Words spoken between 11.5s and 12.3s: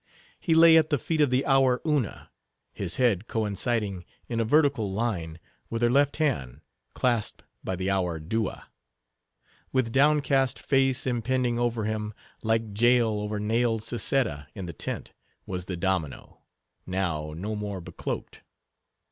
over him,